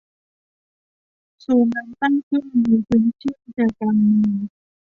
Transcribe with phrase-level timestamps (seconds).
[1.41, 4.35] โซนนั้นตั้งขึ้นในพื้นที่ใจกลางเมือง